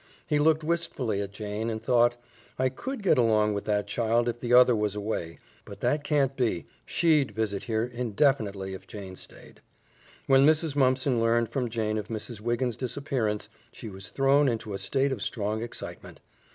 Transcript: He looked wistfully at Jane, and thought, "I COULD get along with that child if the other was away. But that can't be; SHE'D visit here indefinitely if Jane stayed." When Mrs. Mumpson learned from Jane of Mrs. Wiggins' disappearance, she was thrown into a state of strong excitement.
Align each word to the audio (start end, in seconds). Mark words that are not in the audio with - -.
He 0.25 0.39
looked 0.39 0.63
wistfully 0.63 1.21
at 1.21 1.31
Jane, 1.31 1.69
and 1.69 1.79
thought, 1.79 2.17
"I 2.57 2.69
COULD 2.69 3.03
get 3.03 3.17
along 3.19 3.53
with 3.53 3.65
that 3.65 3.85
child 3.85 4.27
if 4.27 4.39
the 4.39 4.51
other 4.51 4.75
was 4.75 4.95
away. 4.95 5.37
But 5.63 5.81
that 5.81 6.03
can't 6.03 6.35
be; 6.35 6.65
SHE'D 6.87 7.29
visit 7.33 7.65
here 7.65 7.83
indefinitely 7.85 8.73
if 8.73 8.87
Jane 8.87 9.15
stayed." 9.15 9.61
When 10.25 10.43
Mrs. 10.43 10.75
Mumpson 10.75 11.21
learned 11.21 11.49
from 11.49 11.69
Jane 11.69 11.99
of 11.99 12.07
Mrs. 12.07 12.41
Wiggins' 12.41 12.77
disappearance, 12.77 13.47
she 13.71 13.89
was 13.89 14.09
thrown 14.09 14.49
into 14.49 14.73
a 14.73 14.79
state 14.79 15.11
of 15.11 15.21
strong 15.21 15.61
excitement. 15.61 16.19